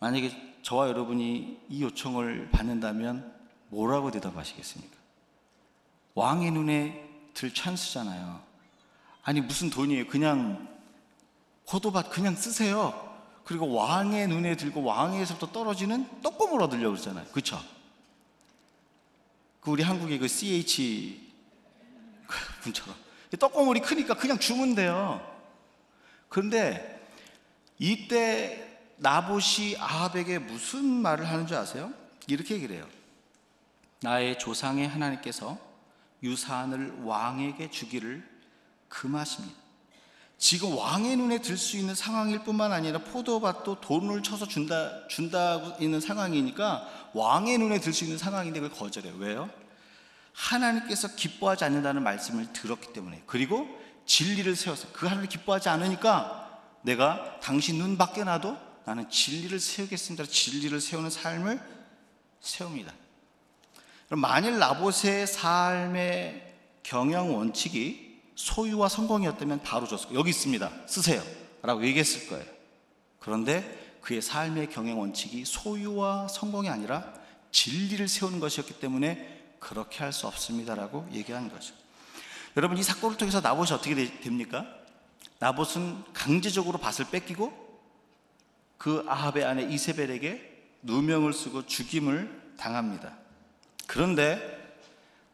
[0.00, 3.33] 만약에 저와 여러분이 이 요청을 받는다면
[3.74, 4.96] 뭐라고 대답하시겠습니까?
[6.14, 8.40] 왕의 눈에 들 찬스잖아요.
[9.24, 10.06] 아니 무슨 돈이에요?
[10.06, 10.68] 그냥
[11.68, 13.12] 포도밭 그냥 쓰세요.
[13.44, 17.26] 그리고 왕의 눈에 들고 왕에서부터 떨어지는 떡고물 얻으려고 그러잖아요.
[17.26, 17.60] 그렇죠?
[19.60, 21.32] 그 우리 한국의 그 CH
[22.62, 22.94] 분처럼
[23.38, 25.20] 떡고물이 크니까 그냥 주면 돼요.
[26.28, 27.02] 그런데
[27.78, 31.92] 이때 나봇이 아합에게 무슨 말을 하는 줄 아세요?
[32.28, 32.86] 이렇게 얘기를 해요.
[34.04, 35.58] 나의 조상의 하나님께서
[36.22, 38.22] 유산을 왕에게 주기를
[38.88, 39.56] 금하십니다.
[40.36, 46.00] 지금 왕의 눈에 들 수 있는 상황일 뿐만 아니라 포도밭도 돈을 쳐서 준다 준다고 있는
[46.00, 49.14] 상황이니까 왕의 눈에 들 수 있는 상황인데 그걸 거절해요.
[49.16, 49.48] 왜요?
[50.34, 53.66] 하나님께서 기뻐하지 않는다는 말씀을 들었기 때문에 그리고
[54.04, 54.92] 진리를 세웠어요.
[54.92, 60.26] 그 하나님 기뻐하지 않으니까 내가 당신 눈 밖에 놔도 나는 진리를 세우겠습니다.
[60.26, 61.58] 진리를 세우는 삶을
[62.40, 62.92] 세웁니다.
[64.10, 70.14] 만일 나봇의 삶의 경영 원칙이 소유와 성공이었다면 바로 줬을.
[70.14, 70.70] 여기 있습니다.
[70.86, 71.22] 쓰세요.
[71.62, 72.44] 라고 얘기했을 거예요.
[73.20, 77.12] 그런데 그의 삶의 경영 원칙이 소유와 성공이 아니라
[77.52, 81.74] 진리를 세우는 것이었기 때문에 그렇게 할 수 없습니다라고 얘기한 거죠.
[82.56, 84.66] 여러분 이 사건을 통해서 나봇이 어떻게 되- 됩니까?
[85.38, 87.64] 나봇은 강제적으로 밭을 뺏기고
[88.76, 93.16] 그 아합의 아내 이세벨에게 누명을 쓰고 죽임을 당합니다.
[93.86, 94.54] 그런데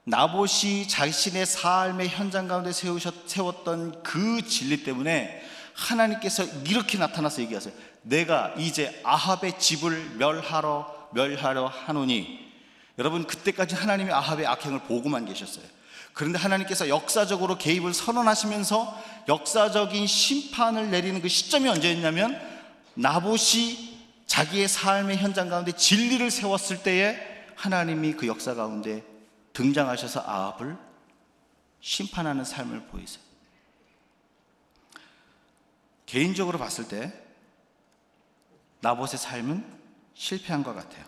[0.04, 5.42] 나봇이 자신의 삶의 현장 가운데 세우셨, 세웠던 그 진리 때문에
[5.74, 7.72] 하나님께서 이렇게 나타나서 얘기하세요.
[8.02, 12.50] 내가 이제 아합의 집을 멸하러 멸하려 하노니
[12.98, 15.64] 여러분 그때까지 하나님이 아합의 악행을 보고만 계셨어요.
[16.12, 22.40] 그런데 하나님께서 역사적으로 개입을 선언하시면서 역사적인 심판을 내리는 그 시점이 언제였냐면
[22.94, 27.29] 나봇이 자기의 삶의 현장 가운데 진리를 세웠을 때에
[27.60, 29.04] 하나님이 그 역사 가운데
[29.52, 30.78] 등장하셔서 아합을
[31.82, 33.22] 심판하는 삶을 보이세요.
[36.06, 37.12] 개인적으로 봤을 때
[38.80, 39.78] 나봇의 삶은
[40.14, 41.04] 실패한 것 같아요.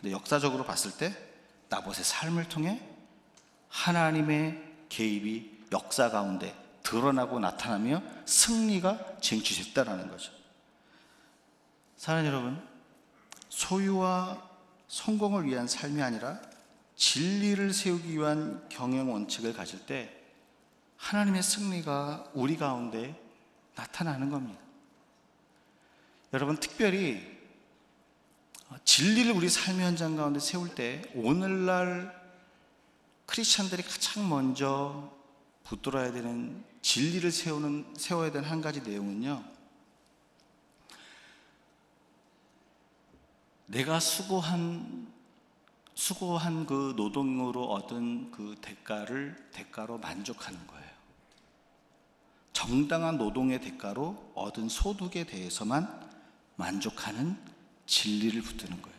[0.00, 1.14] 근데 역사적으로 봤을 때
[1.68, 2.80] 나봇의 삶을 통해
[3.68, 10.32] 하나님의 개입이 역사 가운데 드러나고 나타나며 승리가 쟁취됐다라는 거죠.
[11.98, 12.68] 사랑하는 여러분,
[13.50, 14.55] 소유와
[14.88, 16.40] 성공을 위한 삶이 아니라
[16.96, 20.12] 진리를 세우기 위한 경영 원칙을 가질 때
[20.96, 23.20] 하나님의 승리가 우리 가운데
[23.74, 24.60] 나타나는 겁니다.
[26.32, 27.36] 여러분, 특별히
[28.84, 32.14] 진리를 우리 삶의 현장 가운데 세울 때 오늘날
[33.26, 35.12] 크리스천들이 가장 먼저
[35.64, 39.55] 붙들어야 되는 진리를 세우는 세워야 되는 한 가지 내용은요.
[43.66, 45.06] 내가 수고한
[45.94, 50.86] 수고한 그 노동으로 얻은 그 대가를 대가로 만족하는 거예요.
[52.52, 55.88] 정당한 노동의 대가로 얻은 소득에 대해서만
[56.56, 57.38] 만족하는
[57.86, 58.96] 진리를 붙드는 거예요.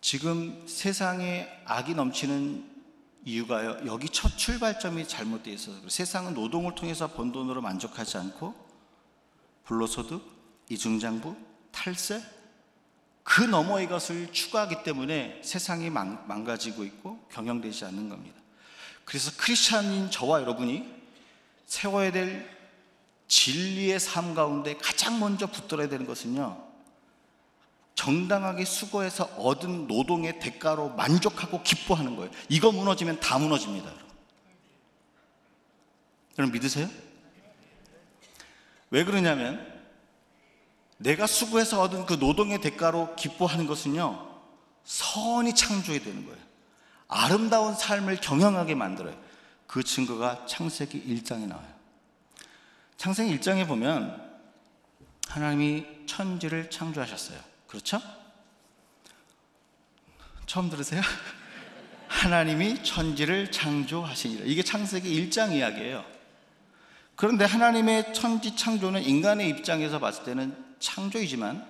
[0.00, 2.68] 지금 세상에 악이 넘치는
[3.24, 3.86] 이유가요.
[3.86, 5.88] 여기 첫 출발점이 잘못되어 있어서.
[5.88, 8.54] 세상은 노동을 통해서 번 돈으로 만족하지 않고
[9.64, 10.22] 불로소득,
[10.68, 11.36] 이중장부,
[11.70, 12.22] 탈세
[13.30, 18.36] 그 너머의 것을 추구하기 때문에 세상이 망, 망가지고 있고 경영되지 않는 겁니다.
[19.04, 20.84] 그래서 크리스찬인 저와 여러분이
[21.64, 22.50] 세워야 될
[23.28, 26.60] 진리의 삶 가운데 가장 먼저 붙들어야 되는 것은요.
[27.94, 32.32] 정당하게 수고해서 얻은 노동의 대가로 만족하고 기뻐하는 거예요.
[32.48, 33.92] 이거 무너지면 다 무너집니다.
[33.92, 34.10] 여러분,
[36.36, 36.88] 여러분 믿으세요?
[38.90, 39.69] 왜 그러냐면
[41.00, 44.28] 내가 수고해서 얻은 그 노동의 대가로 기뻐하는 것은요,
[44.84, 46.38] 선이 창조해야 되는 거예요.
[47.08, 49.18] 아름다운 삶을 경영하게 만들어요.
[49.66, 51.66] 그 증거가 창세기 1장에 나와요.
[52.98, 54.30] 창세기 1장에 보면
[55.26, 57.38] 하나님이 천지를 창조하셨어요.
[57.66, 58.00] 그렇죠?
[60.44, 61.00] 처음 들으세요?
[62.08, 64.44] 하나님이 천지를 창조하시니라.
[64.44, 66.04] 이게 창세기 1장 이야기예요.
[67.16, 71.66] 그런데 하나님의 천지 창조는 인간의 입장에서 봤을 때는 창조이지만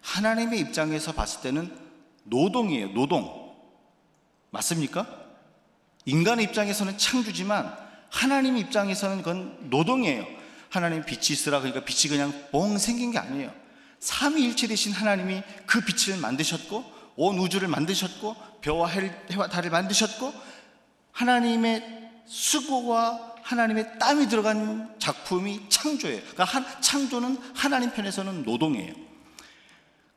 [0.00, 1.76] 하나님의 입장에서 봤을 때는
[2.24, 2.92] 노동이에요.
[2.92, 3.54] 노동.
[4.50, 5.06] 맞습니까?
[6.04, 7.76] 인간의 입장에서는 창조지만
[8.10, 10.26] 하나님 입장에서는 그건 노동이에요.
[10.70, 13.52] 하나님 빛이 있으라 그러니까 빛이 그냥 뻥 생긴 게 아니에요.
[14.00, 20.32] 삼위일체 되신 하나님이 그 빛을 만드셨고 온 우주를 만드셨고 벼와 해와 달을 만드셨고
[21.12, 26.20] 하나님의 수고와 하나님의 땀이 들어간 작품이 창조예요.
[26.20, 28.92] 그러니까 한, 창조는 하나님 편에서는 노동이에요.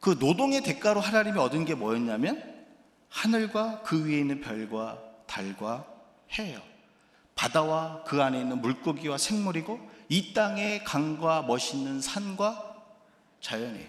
[0.01, 2.43] 그 노동의 대가로 하나님이 얻은 게 뭐였냐면
[3.07, 5.85] 하늘과 그 위에 있는 별과 달과
[6.37, 6.59] 해예요.
[7.35, 12.75] 바다와 그 안에 있는 물고기와 생물이고 이 땅의 강과 멋있는 산과
[13.39, 13.87] 자연이에요.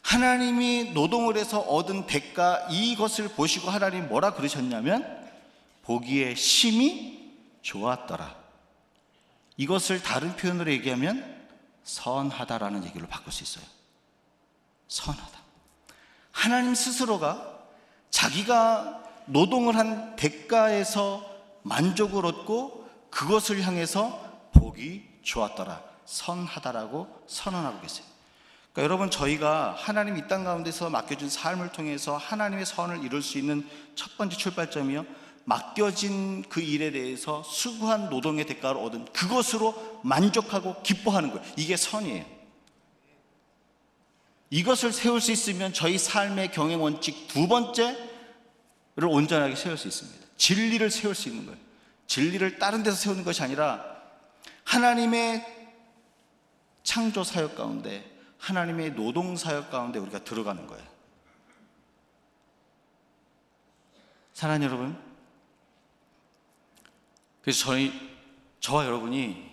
[0.00, 5.04] 하나님이 노동을 해서 얻은 대가 이것을 보시고 하나님 뭐라 그러셨냐면
[5.82, 8.37] 보기에 심히 좋았더라.
[9.58, 11.36] 이것을 다른 표현으로 얘기하면
[11.84, 13.64] 선하다라는 얘기로 바꿀 수 있어요.
[14.88, 15.38] 선하다.
[16.32, 17.58] 하나님 스스로가
[18.10, 21.22] 자기가 노동을 한 대가에서
[21.62, 25.82] 만족을 얻고 그것을 향해서 복이 좋았더라.
[26.06, 28.06] 선하다라고 선언하고 계세요.
[28.72, 33.68] 그러니까 여러분 저희가 하나님 이 땅 가운데서 맡겨준 삶을 통해서 하나님의 선을 이룰 수 있는
[33.96, 35.04] 첫 번째 출발점이요.
[35.48, 41.52] 맡겨진 그 일에 대해서 수고한 노동의 대가를 얻은 그것으로 만족하고 기뻐하는 거예요.
[41.56, 42.26] 이게 선이에요.
[44.50, 47.96] 이것을 세울 수 있으면 저희 삶의 경영 원칙 두 번째를
[49.08, 50.26] 온전하게 세울 수 있습니다.
[50.36, 51.58] 진리를 세울 수 있는 거예요.
[52.06, 53.82] 진리를 다른 데서 세우는 것이 아니라
[54.64, 55.46] 하나님의
[56.82, 58.04] 창조 사역 가운데
[58.36, 60.84] 하나님의 노동 사역 가운데 우리가 들어가는 거예요.
[64.34, 65.07] 사랑하는 여러분,
[67.42, 67.92] 그래서 저희,
[68.60, 69.48] 저와 여러분이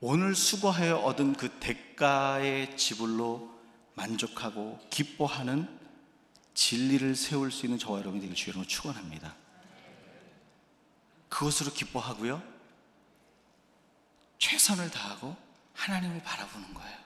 [0.00, 3.50] 오늘 수고하여 얻은 그 대가의 지불로
[3.94, 5.68] 만족하고 기뻐하는
[6.54, 9.34] 진리를 세울 수 있는 저와 여러분이 되길 주여로 축원합니다.
[11.28, 12.42] 그것으로 기뻐하고요.
[14.38, 15.36] 최선을 다하고
[15.74, 16.98] 하나님을 바라보는 거예요.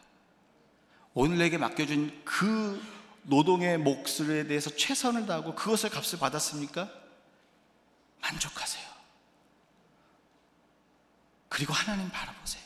[1.14, 2.82] 오늘 내게 맡겨준 그
[3.22, 6.90] 노동의 몫에 대해서 최선을 다하고 그것을 값을 받았습니까?
[8.20, 8.93] 만족하세요.
[11.54, 12.64] 그리고 하나님 바라보세요.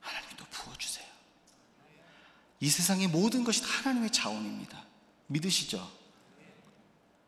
[0.00, 1.06] 하나님도 부어주세요.
[2.58, 4.82] 이 세상의 모든 것이 다 하나님의 자원입니다.
[5.28, 5.88] 믿으시죠?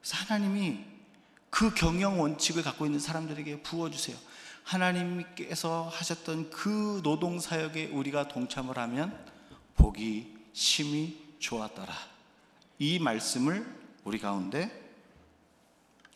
[0.01, 0.85] 그래서 하나님이
[1.51, 4.17] 그 경영 원칙을 갖고 있는 사람들에게 부어주세요.
[4.65, 9.33] 하나님께서 하셨던 그 노동 사역에 우리가 동참을 하면
[9.77, 11.95] 복이 심히 좋았더라.
[12.81, 13.65] 이 말씀을
[14.03, 14.83] 우리 가운데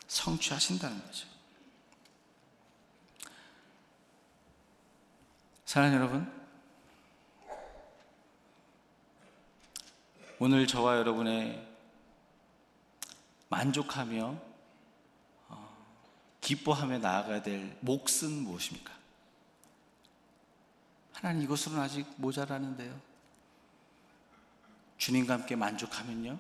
[0.09, 1.38] 성취하신다는 거죠.
[5.68, 6.33] 사랑하는 여러분,
[10.38, 11.62] 오늘 저와 여러분의
[13.50, 14.40] 만족하며
[15.48, 15.76] 어,
[16.40, 18.94] 기뻐하며 나아가야 될 몫은 무엇입니까?
[21.12, 22.98] 하나님 이것으로는 아직 모자라는데요.
[24.96, 26.38] 주님과 함께 만족하면요.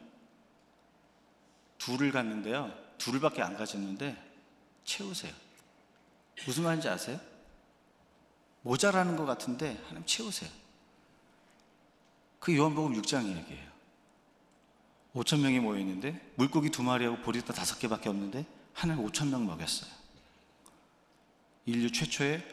[1.76, 2.72] 둘을 갔는데요.
[2.96, 4.16] 둘밖에 안 가졌는데
[4.86, 5.34] 채우세요.
[6.46, 7.27] 무슨 말인지 아세요?
[8.68, 10.50] 모자라는 것 같은데 하나님 채우세요.
[12.38, 13.68] 그 요한복음 6장 이야기예요.
[15.14, 19.90] 5천 명이 모여 있는데 물고기 두 마리하고 보리떡 다섯 개밖에 없는데 하나님 5천 명 먹였어요.
[21.64, 22.46] 인류 최초의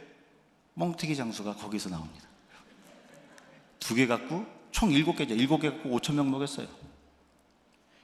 [0.76, 2.26] 멍튀기 장수가 거기서 나옵니다.
[3.80, 5.36] 두 개 갖고 총 일곱 개죠.
[5.36, 6.68] 일곱 개 갖고 5천 명 먹였어요.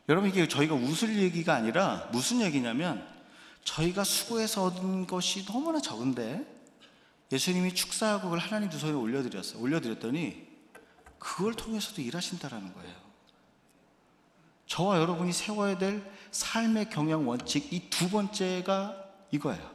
[0.09, 3.07] 여러분 이게 저희가 웃을 얘기가 아니라 무슨 얘기냐면
[3.63, 6.60] 저희가 수고해서 얻은 것이 너무나 적은데
[7.31, 9.61] 예수님이 축사하고 그걸 하나님 두 손에 올려드렸어요.
[9.61, 10.47] 올려드렸더니
[11.19, 12.95] 그걸 통해서도 일하신다라는 거예요.
[14.67, 18.97] 저와 여러분이 세워야 될 삶의 경영 원칙 이 두 번째가
[19.31, 19.71] 이거예요.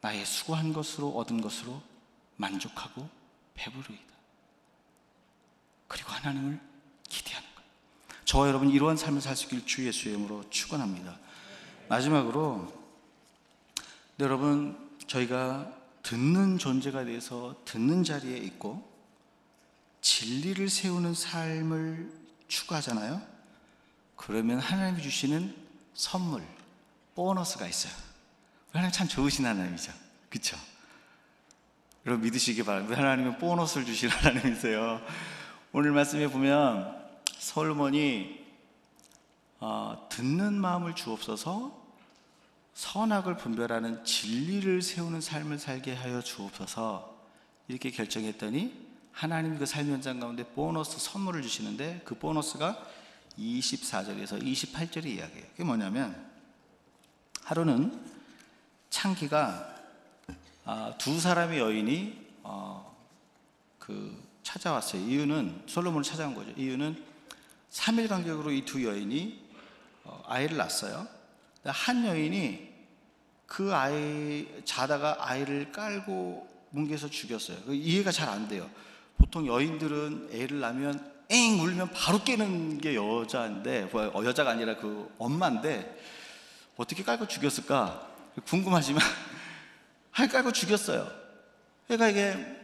[0.00, 1.82] 나의 수고한 것으로 얻은 것으로
[2.36, 3.08] 만족하고
[3.54, 4.14] 배부르이다.
[5.88, 6.60] 그리고 하나님을
[7.08, 7.70] 기대하는 거예요.
[8.24, 11.18] 저와 여러분 이러한 삶을 살 수 있길 주 예수의 이름으로 축원합니다.
[11.88, 12.72] 마지막으로
[14.16, 15.72] 네, 여러분 저희가
[16.04, 18.88] 듣는 존재가 돼서 듣는 자리에 있고
[20.02, 22.12] 진리를 세우는 삶을
[22.46, 23.20] 추구하잖아요.
[24.14, 25.54] 그러면 하나님이 주시는
[25.94, 26.46] 선물,
[27.16, 27.92] 보너스가 있어요.
[28.72, 29.92] 하나님 참 좋으신 하나님이죠.
[30.28, 30.56] 그쵸?
[32.06, 32.96] 여러분 믿으시기 바랍니다.
[32.96, 35.00] 하나님은 보너스를 주신 하나님이세요.
[35.72, 36.96] 오늘 말씀에 보면
[37.32, 38.38] 솔로몬이
[39.58, 41.79] 어, 듣는 마음을 주옵소서
[42.80, 47.14] 선악을 분별하는 진리를 세우는 삶을 살게 하여 주옵소서
[47.68, 52.82] 이렇게 결정했더니 하나님이 그삶 현장 가운데 보너스 선물을 주시는데 그 보너스가
[53.38, 55.46] 24절에서 28절의 이야기예요.
[55.50, 56.26] 그게 뭐냐면
[57.44, 58.02] 하루는
[58.88, 59.76] 창기가
[60.64, 62.96] 아, 두 사람의 여인이 어,
[63.78, 65.02] 그 찾아왔어요.
[65.02, 66.50] 이유는 솔로몬을 찾아온 거죠.
[66.52, 67.04] 이유는
[67.70, 69.50] 3일 간격으로 이 두 여인이
[70.04, 71.06] 어, 아이를 낳았어요.
[71.66, 72.69] 한 여인이
[73.50, 77.58] 그 아이 자다가 아이를 깔고 뭉개서 죽였어요.
[77.66, 78.70] 그 이해가 잘 안 돼요.
[79.18, 85.12] 보통 여인들은 애를 낳으면 엥 울면 바로 깨는 게 여자인데 뭐, 어, 여자가 아니라 그
[85.18, 86.00] 엄마인데
[86.76, 88.08] 어떻게 깔고 죽였을까
[88.46, 89.02] 궁금하지만
[90.12, 91.10] 하여 깔고 죽였어요.
[91.88, 92.56] 그러니까 이게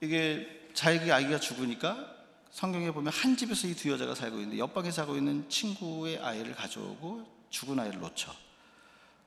[0.00, 2.14] 이게 자기 아기가 죽으니까
[2.52, 7.26] 성경에 보면 한 집에서 이 두 여자가 살고 있는데 옆방에 살고 있는 친구의 아이를 가져오고
[7.50, 8.32] 죽은 아이를 놓쳐.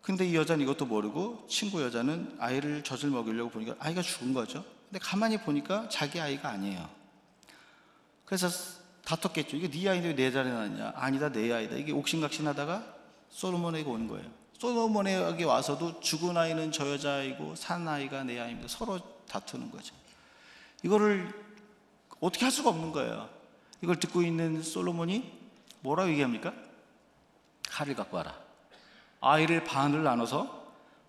[0.01, 4.65] 근데 이 여자는 이것도 모르고 친구 여자는 아이를 젖을 먹이려고 보니까 아이가 죽은 거죠.
[4.89, 6.89] 근데 가만히 보니까 자기 아이가 아니에요.
[8.25, 8.49] 그래서
[9.05, 9.57] 다퉜겠죠.
[9.57, 10.93] 이게 네 아이인데 내 자리에 놨냐?
[10.95, 11.75] 아니다, 내 아이다.
[11.75, 12.95] 이게 옥신각신하다가
[13.29, 14.29] 솔로몬에게 온 거예요.
[14.59, 18.67] 솔로몬에게 와서도 죽은 아이는 저 여자이고 산 아이가 내 아이입니다.
[18.67, 19.95] 서로 다투는 거죠.
[20.83, 21.31] 이거를
[22.19, 23.29] 어떻게 할 수가 없는 거예요.
[23.81, 25.31] 이걸 듣고 있는 솔로몬이
[25.81, 26.53] 뭐라고 얘기합니까?
[27.69, 28.50] 칼을 갖고 와라.
[29.21, 30.61] 아이를 반을 나눠서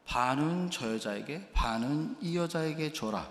[0.05, 3.29] 반은 저 여자에게, 반은 이 여자에게 줘라.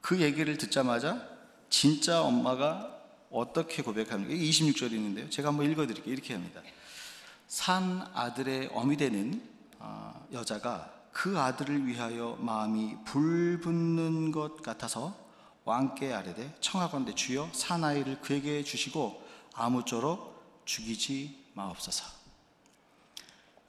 [0.00, 1.26] 그 얘기를 듣자마자
[1.70, 2.94] 진짜 엄마가
[3.30, 4.32] 어떻게 고백합니까?
[4.32, 5.30] 이게 26절이 있는데요.
[5.30, 6.12] 제가 한번 읽어드릴게요.
[6.12, 6.60] 이렇게 합니다.
[7.48, 9.42] 산 아들의 어미 되는
[9.78, 15.16] 아, 여자가 그 아들을 위하여 마음이 불붙는 것 같아서
[15.64, 19.22] 왕께 아뢰되 청하건대 주여 사나이를 그에게 주시고
[19.54, 22.23] 아무쪼록 죽이지 마옵소서.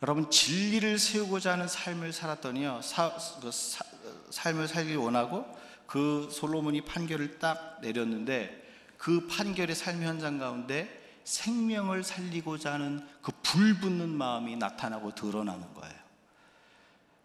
[0.06, 3.84] 여러분 진리를 세우고자 하는 삶을 살았더니요 사, 그 사,
[4.30, 5.48] 삶을 살기 원하고
[5.88, 8.64] 그 솔로몬이 판결을 딱 내렸는데
[9.00, 15.96] 그 판결의 삶 현장 가운데 생명을 살리고자 하는 그 불붙는 마음이 나타나고 드러나는 거예요.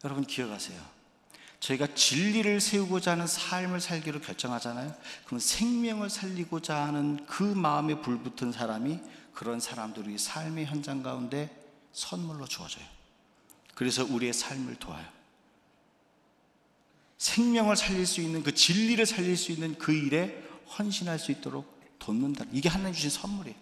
[0.02, 0.80] 여러분 기억하세요.
[1.60, 4.94] 저희가 진리를 세우고자 하는 삶을 살기로 결정하잖아요.
[5.26, 9.00] 그럼 생명을 살리고자 하는 그 마음에 불붙은 사람이
[9.34, 11.59] 그런 사람들이 삶의 현장 가운데
[11.92, 12.84] 선물로 주어져요.
[13.74, 15.06] 그래서 우리의 삶을 도와요.
[17.18, 20.42] 생명을 살릴 수 있는 그 진리를 살릴 수 있는 그 일에
[20.78, 22.46] 헌신할 수 있도록 돕는다.
[22.52, 23.56] 이게 하나님 주신 선물이에요.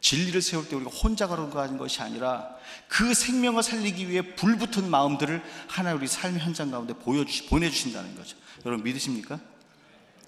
[0.00, 2.54] 진리를 세울 때 우리가 혼자 걸어가는 것이 아니라
[2.88, 8.36] 그 생명을 살리기 위해 불붙은 마음들을 하나 우리 삶의 현장 가운데 보여주시, 보내주신다는 거죠.
[8.66, 9.40] 여러분 믿으십니까?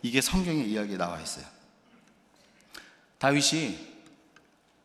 [0.00, 1.44] 이게 성경의 이야기에 나와 있어요.
[3.18, 3.78] 다윗이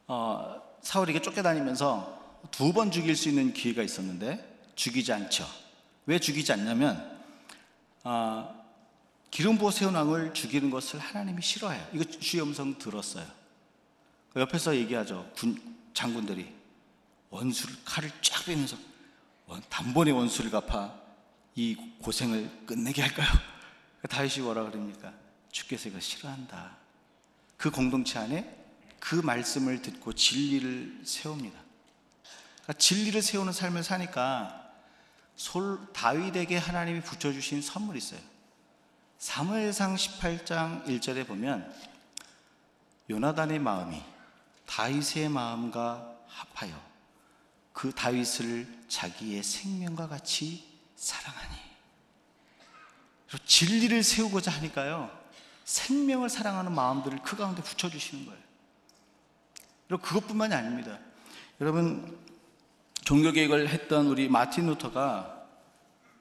[0.07, 2.20] 어, 사울에게 쫓겨다니면서
[2.51, 5.47] 두 번 죽일 수 있는 기회가 있었는데 죽이지 않죠.
[6.05, 7.19] 왜 죽이지 않냐면
[8.03, 8.61] 어,
[9.29, 11.87] 기름 부어 세운 왕을 죽이는 것을 하나님이 싫어해요.
[11.93, 13.25] 이거 주의 음성 들었어요.
[14.35, 15.29] 옆에서 얘기하죠.
[15.35, 15.59] 군,
[15.93, 16.51] 장군들이
[17.29, 18.77] 원수를 칼을 쫙 빼면서
[19.47, 20.93] 원, 단번에 원수를 갚아
[21.55, 23.27] 이 고생을 끝내게 할까요?
[24.09, 25.13] 다윗이 뭐라 그럽니까?
[25.51, 26.77] 주께서 이거 싫어한다.
[27.57, 28.57] 그 공동체 안에
[28.99, 31.60] 그 말씀을 듣고 진리를 세웁니다.
[32.63, 34.71] 그러니까 진리를 세우는 삶을 사니까
[35.35, 38.19] 솔 다윗에게 하나님이 붙여주신 선물이 있어요.
[39.17, 41.73] 사무엘상 18장 1절에 보면
[43.09, 44.01] 요나단의 마음이
[44.65, 46.91] 다윗의 마음과 합하여
[47.73, 51.55] 그 다윗을 자기의 생명과 같이 사랑하니.
[53.45, 55.09] 진리를 세우고자 하니까요.
[55.65, 58.41] 생명을 사랑하는 마음들을 그 가운데 붙여주시는 거예요.
[59.89, 60.99] 여러분 그것뿐만이 아닙니다.
[61.59, 62.17] 여러분
[63.05, 65.41] 종교개혁을 했던 우리 마틴 루터가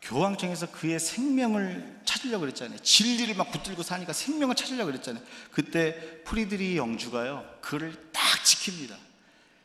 [0.02, 2.78] 교황청에서 그의 생명을 찾으려고 그랬잖아요.
[2.78, 5.22] 진리를 막 붙들고 사니까 생명을 찾으려고 그랬잖아요.
[5.50, 7.44] 그때 프리드리 영주가요.
[7.60, 8.96] 그를 딱 지킵니다.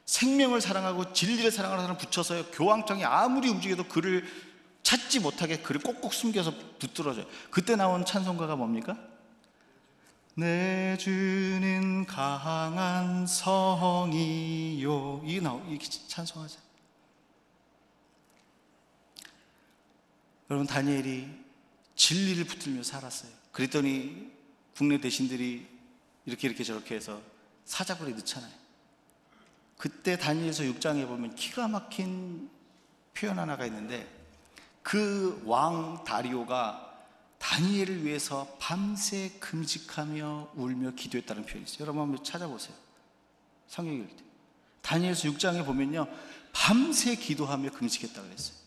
[0.06, 2.48] 생명을 사랑하고 진리를 사랑하는 사람 붙여서요.
[2.48, 4.26] 교황청이 아무리 움직여도 그를
[4.84, 7.26] 찾지 못하게 그를 꼭꼭 숨겨서 붙들어줘요.
[7.50, 8.98] 그때 나온 찬송가가 뭡니까?
[10.36, 15.24] 내 주는 강한 성이요.
[15.26, 16.65] 이게 나오, 이게 찬송하죠.
[20.50, 21.28] 여러분 다니엘이
[21.96, 23.32] 진리를 붙들며 살았어요.
[23.52, 24.32] 그랬더니
[24.76, 25.66] 국내 대신들이
[26.26, 27.22] 이렇게 이렇게 저렇게 해서
[27.66, 28.52] 사자굴에 넣잖아요.
[29.78, 32.50] 그때 다니엘서 6장에 보면 기가 막힌
[33.14, 34.08] 표현 하나가 있는데
[34.84, 36.94] 그 왕 다리오가
[37.40, 41.82] 다니엘을 위해서 밤새 금식하며 울며 기도했다는 표현이 있어요.
[41.82, 42.76] 여러분 한번 찾아보세요.
[43.68, 44.24] 성경 읽을 때.
[44.82, 46.08] 다니엘서 6장에 보면요.
[46.54, 48.65] 밤새 기도하며 금식했다고 그랬어요.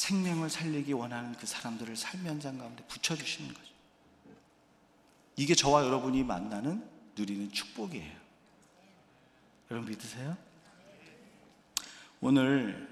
[0.00, 3.68] 생명을 살리기 원하는 그 사람들을 삶의 현장 가운데 붙여주시는 거죠.
[5.36, 8.18] 이게 저와 여러분이 만나는 누리는 축복이에요.
[9.70, 10.38] 여러분 믿으세요?
[12.22, 12.88] 오늘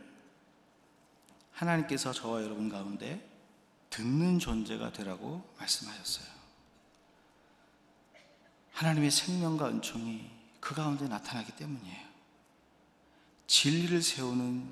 [1.52, 3.26] 하나님께서 저와 여러분 가운데
[3.88, 6.26] 듣는 존재가 되라고 말씀하셨어요.
[8.72, 10.30] 하나님의 생명과 은총이
[10.61, 12.06] 그 가운데 나타나기 때문이에요.
[13.46, 14.70] 진리를 세우는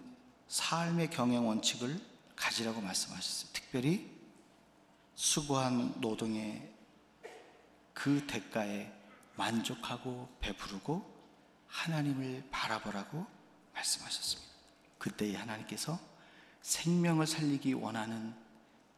[0.49, 3.53] 삶의 경영 원칙을 가지라고 말씀하셨어요.
[3.53, 4.11] 특별히
[5.15, 6.73] 수고한 노동의
[7.93, 8.93] 그 대가에
[9.37, 11.15] 만족하고 베푸르고
[11.67, 13.27] 하나님을 바라보라고
[13.75, 14.53] 말씀하셨습니다.
[14.99, 15.99] 그때 하나님께서
[16.63, 18.35] 생명을 살리기 원하는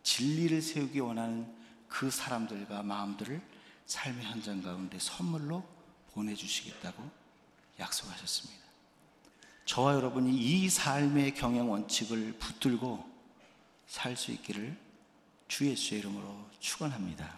[0.03, 1.55] 진리를 세우기 원하는
[1.89, 3.41] 그 사람들과 마음들을
[3.86, 5.64] 삶의 현장 가운데 선물로
[6.12, 7.11] 보내주시겠다고
[7.78, 8.59] 약속하셨습니다.
[9.64, 13.18] 저와 여러분이 이 삶의 경영 원칙을 붙들고
[13.89, 14.76] 살 수 있기를
[15.49, 17.34] 주 예수의 이름으로 축원합니다.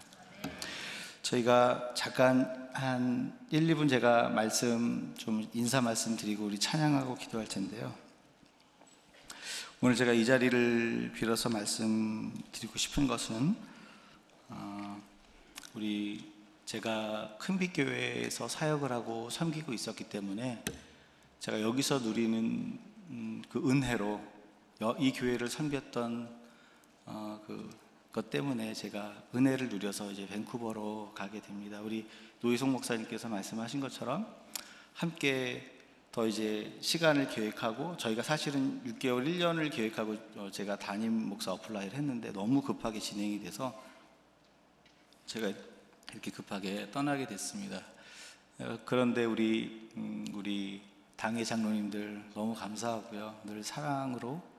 [1.21, 7.95] 저희가 잠깐 한 1, 2분 제가 말씀 좀 인사 말씀 드리고 우리 찬양하고 기도할 텐데요.
[9.79, 13.55] 오늘 제가 이 자리를 빌어서 말씀드리고 싶은 것은
[14.49, 15.01] 어,
[15.73, 16.29] 우리
[16.65, 20.63] 제가 큰빛교회에서 사역을 하고 섬기고 있었기 때문에
[21.39, 22.79] 제가 여기서 누리는
[23.09, 24.21] 음, 그 은혜로
[24.99, 26.40] 이 교회를 섬겼던
[27.13, 31.81] 어, 그것 때문에 제가 은혜를 누려서 이제 밴쿠버로 가게 됩니다.
[31.81, 32.07] 우리
[32.41, 34.25] 노희송 목사님께서 말씀하신 것처럼
[34.93, 35.77] 함께
[36.11, 42.31] 더 이제 시간을 계획하고 저희가 사실은 6개월, 1년을 계획하고 어, 제가 담임 목사 apply를 했는데
[42.31, 43.73] 너무 급하게 진행이 돼서
[45.25, 45.51] 제가
[46.11, 47.81] 이렇게 급하게 떠나게 됐습니다.
[48.59, 50.81] 어, 그런데 우리 음, 우리
[51.15, 53.41] 당의 장로님들 너무 감사하고요.
[53.45, 54.50] 늘 사랑으로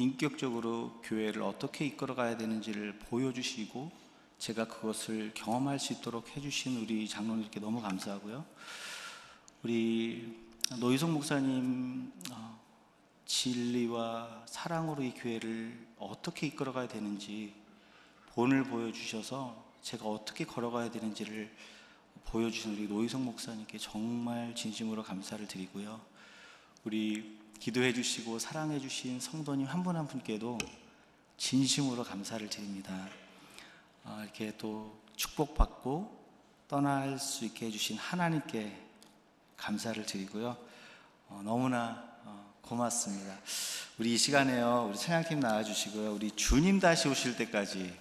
[0.00, 3.92] 인격적으로 교회를 어떻게 이끌어 가야 되는지를 보여주시고
[4.38, 8.44] 제가 그것을 경험할 수 있도록 해주신 우리 장로님께 너무 감사하고요.
[9.62, 10.38] 우리
[10.78, 12.58] 노희성 목사님 어,
[13.26, 17.52] 진리와 사랑으로 이 교회를 어떻게 이끌어가야 되는지
[18.28, 21.54] 본을 보여주셔서 제가 어떻게 걸어가야 되는지를
[22.24, 26.00] 보여주신 우리 노희성 목사님께 정말 진심으로 감사를 드리고요.
[26.84, 30.56] 우리 기도해 주시고 사랑해 주신 성도님 한 분한 분께도
[31.36, 33.06] 진심으로 감사를 드립니다.
[34.02, 36.18] 아, 이렇게 또 축복받고
[36.68, 38.74] 떠날 수 있게 해주신 하나님께
[39.58, 40.56] 감사를 드리고요.
[41.28, 43.36] 어, 너무나 어, 고맙습니다.
[43.98, 44.88] 우리 이 시간에요.
[44.88, 46.14] 우리 찬양팀 나와주시고요.
[46.14, 47.94] 우리 주님 다시 오실 때까지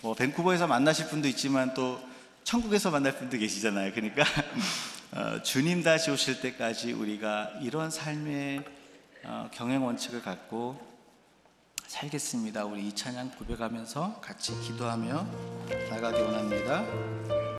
[0.00, 2.00] 뭐 밴쿠버에서 만나실 분도 있지만 또
[2.42, 3.92] 천국에서 만날 분도 계시잖아요.
[3.92, 4.24] 그러니까
[5.14, 8.75] 어, 주님 다시 오실 때까지 우리가 이런 삶의 어,
[9.52, 10.78] 경영 원칙을 갖고
[11.86, 12.64] 살겠습니다.
[12.64, 15.26] 우리 이 찬양 고백하면서 같이 기도하며
[15.90, 16.84] 나가기 원합니다.